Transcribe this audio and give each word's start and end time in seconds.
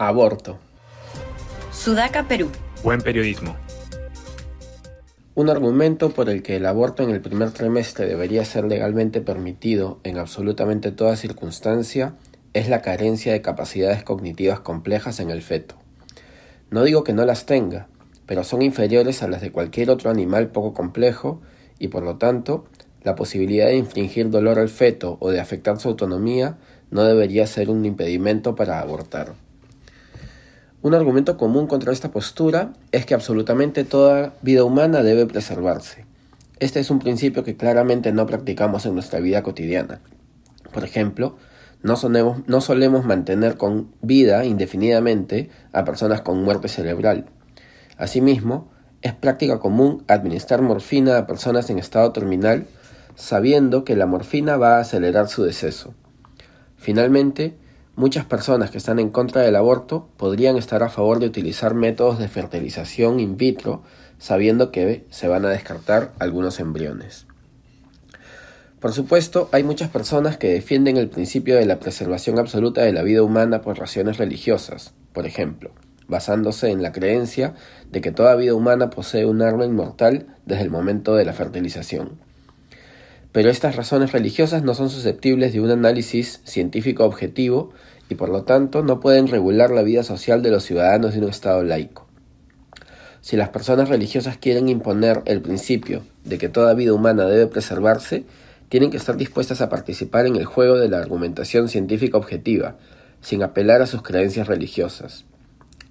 Aborto. 0.00 0.60
Sudaca, 1.72 2.28
Perú. 2.28 2.50
Buen 2.84 3.00
periodismo. 3.00 3.56
Un 5.34 5.50
argumento 5.50 6.10
por 6.10 6.30
el 6.30 6.44
que 6.44 6.54
el 6.54 6.66
aborto 6.66 7.02
en 7.02 7.10
el 7.10 7.20
primer 7.20 7.50
trimestre 7.50 8.06
debería 8.06 8.44
ser 8.44 8.64
legalmente 8.64 9.20
permitido 9.20 9.98
en 10.04 10.18
absolutamente 10.18 10.92
toda 10.92 11.16
circunstancia 11.16 12.14
es 12.54 12.68
la 12.68 12.80
carencia 12.80 13.32
de 13.32 13.42
capacidades 13.42 14.04
cognitivas 14.04 14.60
complejas 14.60 15.18
en 15.18 15.30
el 15.30 15.42
feto. 15.42 15.74
No 16.70 16.84
digo 16.84 17.02
que 17.02 17.12
no 17.12 17.24
las 17.24 17.44
tenga, 17.44 17.88
pero 18.24 18.44
son 18.44 18.62
inferiores 18.62 19.24
a 19.24 19.28
las 19.28 19.40
de 19.40 19.50
cualquier 19.50 19.90
otro 19.90 20.10
animal 20.12 20.52
poco 20.52 20.74
complejo 20.74 21.40
y 21.80 21.88
por 21.88 22.04
lo 22.04 22.18
tanto 22.18 22.66
la 23.02 23.16
posibilidad 23.16 23.66
de 23.66 23.76
infringir 23.76 24.30
dolor 24.30 24.60
al 24.60 24.68
feto 24.68 25.16
o 25.18 25.30
de 25.32 25.40
afectar 25.40 25.80
su 25.80 25.88
autonomía 25.88 26.56
no 26.92 27.02
debería 27.02 27.48
ser 27.48 27.68
un 27.68 27.84
impedimento 27.84 28.54
para 28.54 28.78
abortar. 28.78 29.47
Un 30.80 30.94
argumento 30.94 31.36
común 31.36 31.66
contra 31.66 31.92
esta 31.92 32.12
postura 32.12 32.72
es 32.92 33.04
que 33.04 33.14
absolutamente 33.14 33.82
toda 33.82 34.34
vida 34.42 34.62
humana 34.62 35.02
debe 35.02 35.26
preservarse. 35.26 36.06
Este 36.60 36.78
es 36.78 36.90
un 36.90 37.00
principio 37.00 37.42
que 37.42 37.56
claramente 37.56 38.12
no 38.12 38.26
practicamos 38.26 38.86
en 38.86 38.94
nuestra 38.94 39.18
vida 39.18 39.42
cotidiana. 39.42 40.00
Por 40.72 40.84
ejemplo, 40.84 41.36
no, 41.82 41.96
solemos 41.96 43.04
mantener 43.04 43.56
con 43.56 43.92
vida 44.02 44.44
indefinidamente 44.44 45.50
a 45.72 45.84
personas 45.84 46.20
con 46.20 46.42
muerte 46.44 46.68
cerebral. 46.68 47.26
Asimismo, 47.96 48.70
es 49.02 49.14
práctica 49.14 49.58
común 49.58 50.04
administrar 50.06 50.62
morfina 50.62 51.18
a 51.18 51.26
personas 51.26 51.70
en 51.70 51.78
estado 51.78 52.12
terminal 52.12 52.66
sabiendo 53.16 53.82
que 53.84 53.96
la 53.96 54.06
morfina 54.06 54.56
va 54.56 54.76
a 54.76 54.80
acelerar 54.80 55.28
su 55.28 55.42
deceso. 55.42 55.92
Finalmente, 56.76 57.56
Muchas 57.98 58.24
personas 58.24 58.70
que 58.70 58.78
están 58.78 59.00
en 59.00 59.10
contra 59.10 59.42
del 59.42 59.56
aborto 59.56 60.06
podrían 60.16 60.56
estar 60.56 60.84
a 60.84 60.88
favor 60.88 61.18
de 61.18 61.26
utilizar 61.26 61.74
métodos 61.74 62.20
de 62.20 62.28
fertilización 62.28 63.18
in 63.18 63.36
vitro 63.36 63.82
sabiendo 64.18 64.70
que 64.70 65.04
se 65.10 65.26
van 65.26 65.44
a 65.44 65.48
descartar 65.48 66.12
algunos 66.20 66.60
embriones. 66.60 67.26
Por 68.78 68.92
supuesto, 68.92 69.48
hay 69.50 69.64
muchas 69.64 69.90
personas 69.90 70.36
que 70.36 70.46
defienden 70.46 70.96
el 70.96 71.08
principio 71.08 71.56
de 71.56 71.66
la 71.66 71.80
preservación 71.80 72.38
absoluta 72.38 72.82
de 72.82 72.92
la 72.92 73.02
vida 73.02 73.24
humana 73.24 73.62
por 73.62 73.80
razones 73.80 74.16
religiosas, 74.16 74.94
por 75.12 75.26
ejemplo, 75.26 75.72
basándose 76.06 76.70
en 76.70 76.84
la 76.84 76.92
creencia 76.92 77.54
de 77.90 78.00
que 78.00 78.12
toda 78.12 78.36
vida 78.36 78.54
humana 78.54 78.90
posee 78.90 79.26
un 79.26 79.42
arma 79.42 79.64
inmortal 79.64 80.36
desde 80.46 80.62
el 80.62 80.70
momento 80.70 81.16
de 81.16 81.24
la 81.24 81.32
fertilización. 81.32 82.27
Pero 83.32 83.50
estas 83.50 83.76
razones 83.76 84.12
religiosas 84.12 84.62
no 84.62 84.74
son 84.74 84.90
susceptibles 84.90 85.52
de 85.52 85.60
un 85.60 85.70
análisis 85.70 86.40
científico 86.44 87.04
objetivo 87.04 87.70
y 88.08 88.14
por 88.14 88.30
lo 88.30 88.44
tanto 88.44 88.82
no 88.82 89.00
pueden 89.00 89.28
regular 89.28 89.70
la 89.70 89.82
vida 89.82 90.02
social 90.02 90.42
de 90.42 90.50
los 90.50 90.64
ciudadanos 90.64 91.12
de 91.12 91.20
un 91.20 91.28
Estado 91.28 91.62
laico. 91.62 92.06
Si 93.20 93.36
las 93.36 93.50
personas 93.50 93.88
religiosas 93.88 94.38
quieren 94.38 94.68
imponer 94.68 95.22
el 95.26 95.42
principio 95.42 96.02
de 96.24 96.38
que 96.38 96.48
toda 96.48 96.74
vida 96.74 96.94
humana 96.94 97.26
debe 97.26 97.46
preservarse, 97.46 98.24
tienen 98.68 98.90
que 98.90 98.96
estar 98.96 99.16
dispuestas 99.16 99.60
a 99.60 99.68
participar 99.68 100.26
en 100.26 100.36
el 100.36 100.44
juego 100.44 100.76
de 100.76 100.88
la 100.88 100.98
argumentación 100.98 101.68
científica 101.68 102.16
objetiva, 102.16 102.76
sin 103.20 103.42
apelar 103.42 103.82
a 103.82 103.86
sus 103.86 104.02
creencias 104.02 104.46
religiosas. 104.46 105.24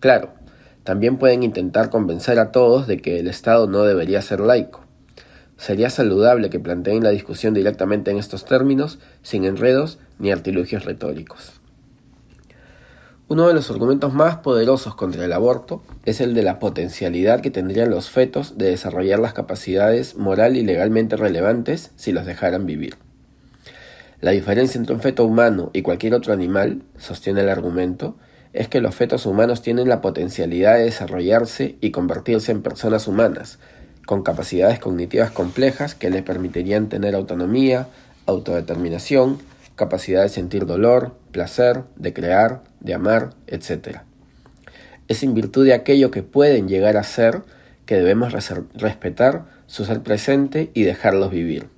Claro, 0.00 0.30
también 0.84 1.18
pueden 1.18 1.42
intentar 1.42 1.90
convencer 1.90 2.38
a 2.38 2.52
todos 2.52 2.86
de 2.86 2.98
que 2.98 3.18
el 3.18 3.26
Estado 3.26 3.66
no 3.66 3.82
debería 3.82 4.22
ser 4.22 4.40
laico. 4.40 4.87
Sería 5.58 5.90
saludable 5.90 6.50
que 6.50 6.60
planteen 6.60 7.02
la 7.02 7.10
discusión 7.10 7.52
directamente 7.52 8.10
en 8.10 8.16
estos 8.16 8.44
términos, 8.44 8.98
sin 9.22 9.44
enredos 9.44 9.98
ni 10.18 10.30
artilugios 10.30 10.84
retóricos. 10.84 11.52
Uno 13.26 13.46
de 13.46 13.52
los 13.52 13.70
argumentos 13.70 14.14
más 14.14 14.36
poderosos 14.36 14.94
contra 14.94 15.24
el 15.24 15.34
aborto 15.34 15.82
es 16.06 16.22
el 16.22 16.32
de 16.32 16.42
la 16.42 16.58
potencialidad 16.58 17.40
que 17.40 17.50
tendrían 17.50 17.90
los 17.90 18.08
fetos 18.08 18.56
de 18.56 18.70
desarrollar 18.70 19.18
las 19.18 19.34
capacidades 19.34 20.16
moral 20.16 20.56
y 20.56 20.62
legalmente 20.62 21.16
relevantes 21.16 21.90
si 21.96 22.12
los 22.12 22.24
dejaran 22.24 22.64
vivir. 22.64 22.96
La 24.22 24.30
diferencia 24.30 24.78
entre 24.78 24.94
un 24.94 25.02
feto 25.02 25.26
humano 25.26 25.70
y 25.74 25.82
cualquier 25.82 26.14
otro 26.14 26.32
animal, 26.32 26.82
sostiene 26.96 27.42
el 27.42 27.50
argumento, 27.50 28.16
es 28.52 28.68
que 28.68 28.80
los 28.80 28.94
fetos 28.94 29.26
humanos 29.26 29.60
tienen 29.60 29.88
la 29.88 30.00
potencialidad 30.00 30.76
de 30.76 30.84
desarrollarse 30.84 31.76
y 31.80 31.90
convertirse 31.90 32.50
en 32.50 32.62
personas 32.62 33.06
humanas, 33.06 33.58
con 34.08 34.22
capacidades 34.22 34.78
cognitivas 34.78 35.30
complejas 35.30 35.94
que 35.94 36.08
les 36.08 36.22
permitirían 36.22 36.88
tener 36.88 37.14
autonomía, 37.14 37.88
autodeterminación, 38.24 39.36
capacidad 39.76 40.22
de 40.22 40.30
sentir 40.30 40.64
dolor, 40.64 41.14
placer, 41.30 41.82
de 41.96 42.14
crear, 42.14 42.62
de 42.80 42.94
amar, 42.94 43.34
etc. 43.48 43.98
Es 45.08 45.22
en 45.22 45.34
virtud 45.34 45.66
de 45.66 45.74
aquello 45.74 46.10
que 46.10 46.22
pueden 46.22 46.68
llegar 46.68 46.96
a 46.96 47.02
ser 47.02 47.42
que 47.84 47.96
debemos 47.96 48.32
respetar 48.72 49.44
su 49.66 49.84
ser 49.84 50.02
presente 50.02 50.70
y 50.72 50.84
dejarlos 50.84 51.30
vivir. 51.30 51.68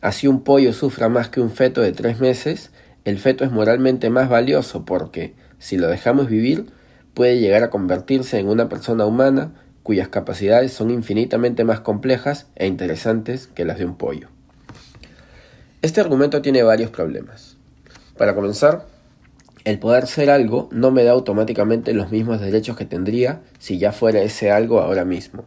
Así 0.00 0.26
un 0.26 0.42
pollo 0.42 0.72
sufra 0.72 1.08
más 1.08 1.28
que 1.28 1.40
un 1.40 1.52
feto 1.52 1.80
de 1.80 1.92
tres 1.92 2.18
meses, 2.18 2.72
el 3.04 3.20
feto 3.20 3.44
es 3.44 3.52
moralmente 3.52 4.10
más 4.10 4.28
valioso 4.28 4.84
porque, 4.84 5.36
si 5.60 5.76
lo 5.76 5.86
dejamos 5.86 6.28
vivir, 6.28 6.66
puede 7.14 7.38
llegar 7.38 7.62
a 7.62 7.70
convertirse 7.70 8.40
en 8.40 8.48
una 8.48 8.68
persona 8.68 9.06
humana 9.06 9.52
cuyas 9.88 10.08
capacidades 10.08 10.74
son 10.74 10.90
infinitamente 10.90 11.64
más 11.64 11.80
complejas 11.80 12.46
e 12.56 12.66
interesantes 12.66 13.46
que 13.46 13.64
las 13.64 13.78
de 13.78 13.86
un 13.86 13.96
pollo. 13.96 14.28
Este 15.80 16.02
argumento 16.02 16.42
tiene 16.42 16.62
varios 16.62 16.90
problemas. 16.90 17.56
Para 18.18 18.34
comenzar, 18.34 18.84
el 19.64 19.78
poder 19.78 20.06
ser 20.06 20.28
algo 20.28 20.68
no 20.72 20.90
me 20.90 21.04
da 21.04 21.12
automáticamente 21.12 21.94
los 21.94 22.10
mismos 22.10 22.38
derechos 22.38 22.76
que 22.76 22.84
tendría 22.84 23.40
si 23.58 23.78
ya 23.78 23.92
fuera 23.92 24.20
ese 24.20 24.50
algo 24.50 24.82
ahora 24.82 25.06
mismo. 25.06 25.46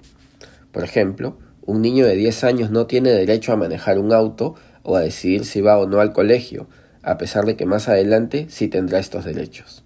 Por 0.72 0.84
ejemplo, 0.84 1.38
un 1.64 1.84
niño 1.84 2.08
de 2.08 2.16
10 2.16 2.44
años 2.44 2.72
no 2.72 2.88
tiene 2.88 3.12
derecho 3.12 3.54
a 3.54 3.58
manejar 3.58 4.00
un 4.00 4.12
auto 4.12 4.56
o 4.82 4.96
a 4.96 5.02
decidir 5.02 5.46
si 5.46 5.62
va 5.62 5.78
o 5.78 5.86
no 5.86 6.00
al 6.00 6.14
colegio, 6.14 6.66
a 7.04 7.20
pesar 7.20 7.46
de 7.46 7.56
que 7.56 7.68
más 7.68 7.88
adelante 7.90 8.48
sí 8.50 8.70
tendrá 8.70 8.98
estos 8.98 9.24
derechos. 9.24 9.84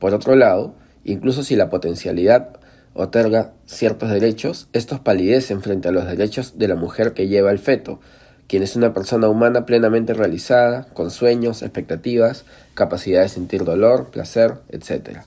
Por 0.00 0.12
otro 0.12 0.34
lado, 0.34 0.74
incluso 1.04 1.44
si 1.44 1.54
la 1.54 1.70
potencialidad 1.70 2.59
otorga 3.02 3.52
ciertos 3.66 4.10
derechos, 4.10 4.68
estos 4.72 5.00
palidecen 5.00 5.62
frente 5.62 5.88
a 5.88 5.92
los 5.92 6.06
derechos 6.06 6.58
de 6.58 6.68
la 6.68 6.76
mujer 6.76 7.14
que 7.14 7.28
lleva 7.28 7.50
el 7.50 7.58
feto, 7.58 8.00
quien 8.46 8.62
es 8.62 8.76
una 8.76 8.92
persona 8.92 9.28
humana 9.28 9.64
plenamente 9.64 10.12
realizada, 10.12 10.88
con 10.92 11.10
sueños, 11.10 11.62
expectativas, 11.62 12.44
capacidad 12.74 13.22
de 13.22 13.28
sentir 13.28 13.64
dolor, 13.64 14.10
placer, 14.10 14.54
etc. 14.70 15.20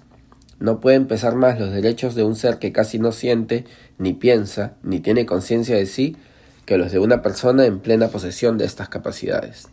No 0.59 0.79
pueden 0.79 1.07
pesar 1.07 1.35
más 1.35 1.59
los 1.59 1.71
derechos 1.71 2.15
de 2.15 2.23
un 2.23 2.35
ser 2.35 2.59
que 2.59 2.71
casi 2.71 2.99
no 2.99 3.11
siente, 3.11 3.65
ni 3.97 4.13
piensa, 4.13 4.73
ni 4.83 4.99
tiene 4.99 5.25
conciencia 5.25 5.75
de 5.75 5.85
sí, 5.85 6.17
que 6.65 6.77
los 6.77 6.91
de 6.91 6.99
una 6.99 7.21
persona 7.21 7.65
en 7.65 7.79
plena 7.79 8.09
posesión 8.09 8.57
de 8.57 8.65
estas 8.65 8.89
capacidades. 8.89 9.67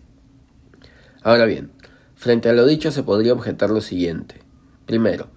Ahora 1.22 1.44
bien, 1.44 1.70
frente 2.14 2.48
a 2.48 2.52
lo 2.52 2.66
dicho 2.66 2.90
se 2.90 3.02
podría 3.02 3.32
objetar 3.32 3.70
lo 3.70 3.80
siguiente. 3.80 4.36
Primero, 4.86 5.28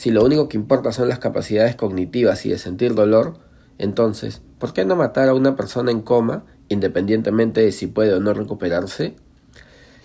si 0.00 0.10
lo 0.10 0.24
único 0.24 0.48
que 0.48 0.56
importa 0.56 0.92
son 0.92 1.10
las 1.10 1.18
capacidades 1.18 1.76
cognitivas 1.76 2.46
y 2.46 2.48
de 2.48 2.56
sentir 2.56 2.94
dolor, 2.94 3.34
entonces, 3.76 4.40
¿por 4.58 4.72
qué 4.72 4.86
no 4.86 4.96
matar 4.96 5.28
a 5.28 5.34
una 5.34 5.56
persona 5.56 5.90
en 5.90 6.00
coma, 6.00 6.46
independientemente 6.70 7.60
de 7.60 7.70
si 7.70 7.86
puede 7.86 8.14
o 8.14 8.18
no 8.18 8.32
recuperarse? 8.32 9.14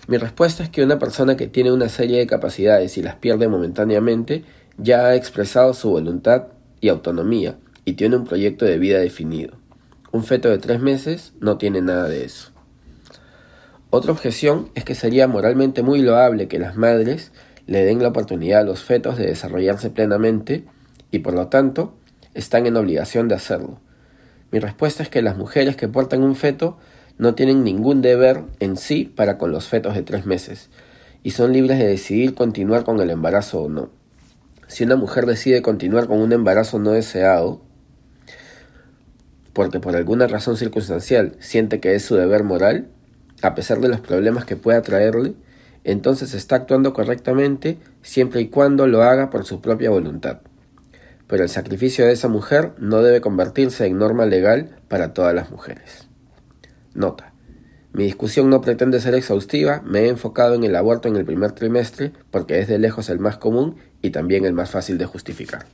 Mi 0.06 0.18
respuesta 0.18 0.62
es 0.62 0.68
que 0.68 0.84
una 0.84 0.98
persona 0.98 1.38
que 1.38 1.46
tiene 1.46 1.72
una 1.72 1.88
serie 1.88 2.18
de 2.18 2.26
capacidades 2.26 2.98
y 2.98 3.02
las 3.02 3.14
pierde 3.14 3.48
momentáneamente 3.48 4.44
ya 4.76 5.06
ha 5.06 5.14
expresado 5.14 5.72
su 5.72 5.88
voluntad 5.88 6.48
y 6.82 6.90
autonomía 6.90 7.56
y 7.86 7.94
tiene 7.94 8.16
un 8.16 8.24
proyecto 8.24 8.66
de 8.66 8.76
vida 8.76 8.98
definido. 8.98 9.56
Un 10.12 10.24
feto 10.24 10.50
de 10.50 10.58
tres 10.58 10.78
meses 10.78 11.32
no 11.40 11.56
tiene 11.56 11.80
nada 11.80 12.06
de 12.06 12.22
eso. 12.22 12.50
Otra 13.88 14.12
objeción 14.12 14.68
es 14.74 14.84
que 14.84 14.94
sería 14.94 15.26
moralmente 15.26 15.82
muy 15.82 16.02
loable 16.02 16.48
que 16.48 16.58
las 16.58 16.76
madres 16.76 17.32
le 17.66 17.84
den 17.84 18.02
la 18.02 18.08
oportunidad 18.08 18.60
a 18.60 18.64
los 18.64 18.82
fetos 18.82 19.16
de 19.16 19.26
desarrollarse 19.26 19.90
plenamente 19.90 20.64
y 21.10 21.20
por 21.20 21.34
lo 21.34 21.48
tanto 21.48 21.94
están 22.34 22.66
en 22.66 22.76
obligación 22.76 23.28
de 23.28 23.34
hacerlo. 23.34 23.80
Mi 24.50 24.58
respuesta 24.58 25.02
es 25.02 25.08
que 25.08 25.22
las 25.22 25.36
mujeres 25.36 25.76
que 25.76 25.88
portan 25.88 26.22
un 26.22 26.36
feto 26.36 26.78
no 27.18 27.34
tienen 27.34 27.64
ningún 27.64 28.02
deber 28.02 28.42
en 28.60 28.76
sí 28.76 29.04
para 29.04 29.38
con 29.38 29.50
los 29.50 29.66
fetos 29.66 29.94
de 29.94 30.02
tres 30.02 30.26
meses 30.26 30.70
y 31.22 31.32
son 31.32 31.52
libres 31.52 31.78
de 31.78 31.86
decidir 31.86 32.34
continuar 32.34 32.84
con 32.84 33.00
el 33.00 33.10
embarazo 33.10 33.62
o 33.62 33.68
no. 33.68 33.90
Si 34.68 34.84
una 34.84 34.96
mujer 34.96 35.26
decide 35.26 35.62
continuar 35.62 36.06
con 36.06 36.18
un 36.18 36.32
embarazo 36.32 36.78
no 36.78 36.92
deseado, 36.92 37.62
porque 39.52 39.80
por 39.80 39.96
alguna 39.96 40.26
razón 40.26 40.56
circunstancial 40.56 41.36
siente 41.40 41.80
que 41.80 41.94
es 41.94 42.04
su 42.04 42.14
deber 42.14 42.44
moral, 42.44 42.88
a 43.42 43.54
pesar 43.54 43.80
de 43.80 43.88
los 43.88 44.00
problemas 44.00 44.44
que 44.44 44.56
pueda 44.56 44.82
traerle, 44.82 45.34
entonces 45.86 46.34
está 46.34 46.56
actuando 46.56 46.92
correctamente 46.92 47.78
siempre 48.02 48.40
y 48.40 48.48
cuando 48.48 48.88
lo 48.88 49.04
haga 49.04 49.30
por 49.30 49.44
su 49.44 49.60
propia 49.60 49.88
voluntad. 49.88 50.40
Pero 51.28 51.44
el 51.44 51.48
sacrificio 51.48 52.04
de 52.04 52.12
esa 52.12 52.26
mujer 52.26 52.72
no 52.78 53.02
debe 53.02 53.20
convertirse 53.20 53.86
en 53.86 53.98
norma 53.98 54.26
legal 54.26 54.80
para 54.88 55.14
todas 55.14 55.32
las 55.32 55.52
mujeres. 55.52 56.08
Nota. 56.92 57.32
Mi 57.92 58.02
discusión 58.02 58.50
no 58.50 58.60
pretende 58.60 59.00
ser 59.00 59.14
exhaustiva, 59.14 59.80
me 59.86 60.00
he 60.00 60.08
enfocado 60.08 60.54
en 60.56 60.64
el 60.64 60.74
aborto 60.74 61.06
en 61.06 61.14
el 61.14 61.24
primer 61.24 61.52
trimestre 61.52 62.12
porque 62.32 62.58
es 62.58 62.66
de 62.66 62.80
lejos 62.80 63.08
el 63.08 63.20
más 63.20 63.38
común 63.38 63.76
y 64.02 64.10
también 64.10 64.44
el 64.44 64.54
más 64.54 64.70
fácil 64.70 64.98
de 64.98 65.06
justificar. 65.06 65.66